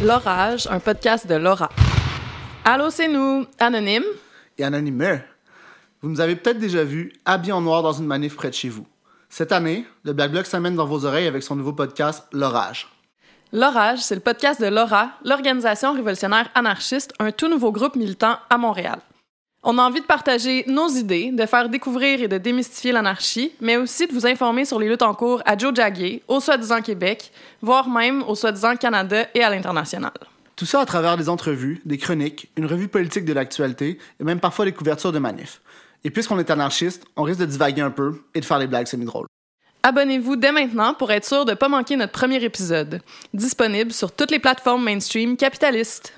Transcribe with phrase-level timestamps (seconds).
[0.00, 1.70] L'Orage, un podcast de Laura.
[2.64, 4.04] Allô, c'est nous, Anonyme.
[4.56, 5.18] Et anonymeux.
[6.00, 8.68] Vous nous avez peut-être déjà vu habillés en noir dans une manif près de chez
[8.68, 8.86] vous.
[9.28, 12.88] Cette année, le Black Bloc s'amène dans vos oreilles avec son nouveau podcast L'Orage.
[13.52, 18.56] L'Orage, c'est le podcast de Laura, l'organisation révolutionnaire anarchiste, un tout nouveau groupe militant à
[18.56, 19.00] Montréal.
[19.64, 23.76] On a envie de partager nos idées, de faire découvrir et de démystifier l'anarchie, mais
[23.76, 27.32] aussi de vous informer sur les luttes en cours à Joe Jaguet, au soi-disant Québec,
[27.60, 30.12] voire même au soi-disant Canada et à l'international.
[30.54, 34.38] Tout ça à travers des entrevues, des chroniques, une revue politique de l'actualité et même
[34.38, 35.60] parfois des couvertures de manifs.
[36.04, 38.86] Et puisqu'on est anarchiste, on risque de divaguer un peu et de faire des blagues
[38.86, 39.26] semi-drôles.
[39.82, 43.00] Abonnez-vous dès maintenant pour être sûr de ne pas manquer notre premier épisode.
[43.34, 46.12] Disponible sur toutes les plateformes mainstream capitalistes.